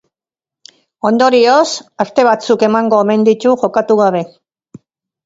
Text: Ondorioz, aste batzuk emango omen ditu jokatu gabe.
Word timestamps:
Ondorioz, 1.09 1.67
aste 2.05 2.25
batzuk 2.29 2.65
emango 2.69 2.97
omen 3.03 3.27
ditu 3.29 3.53
jokatu 3.65 3.99
gabe. 4.01 4.23